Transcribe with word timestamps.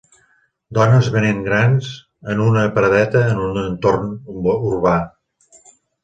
Dones 0.75 1.09
venent 1.15 1.41
grans 1.47 1.89
en 2.33 2.41
una 2.45 2.63
paradeta 2.77 3.21
en 3.33 3.43
un 3.49 3.59
entorn 3.65 4.09
urbà. 4.71 4.95